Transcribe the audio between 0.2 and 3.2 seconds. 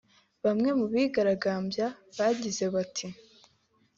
Bamwe mubigaragambya bagize bati